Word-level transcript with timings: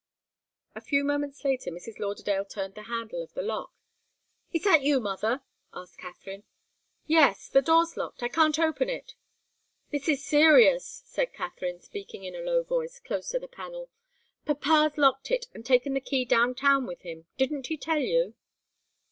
A 0.73 0.81
few 0.81 1.03
moments 1.03 1.45
later 1.45 1.69
Mrs. 1.69 1.99
Lauderdale 1.99 2.43
turned 2.43 2.73
the 2.73 2.81
handle 2.89 3.21
of 3.21 3.33
the 3.35 3.43
lock. 3.43 3.71
"Is 4.51 4.63
that 4.63 4.81
you, 4.81 4.99
mother?" 4.99 5.43
asked 5.75 5.99
Katharine. 5.99 6.43
"Yes. 7.05 7.47
The 7.47 7.61
door's 7.61 7.95
locked. 7.95 8.23
I 8.23 8.27
can't 8.27 8.57
open 8.57 8.89
it." 8.89 9.13
"This 9.91 10.09
is 10.09 10.25
serious," 10.25 11.03
said 11.05 11.33
Katharine, 11.33 11.81
speaking 11.81 12.23
in 12.23 12.33
a 12.33 12.39
low 12.41 12.63
voice, 12.63 12.99
close 12.99 13.29
to 13.29 13.37
the 13.37 13.47
panel. 13.47 13.91
"Papa's 14.43 14.97
locked 14.97 15.29
it 15.29 15.45
and 15.53 15.63
taken 15.63 15.93
the 15.93 16.01
key 16.01 16.25
down 16.25 16.55
town 16.55 16.87
with 16.87 17.01
him. 17.03 17.27
Didn't 17.37 17.67
he 17.67 17.77
tell 17.77 17.99
you?" 17.99 18.33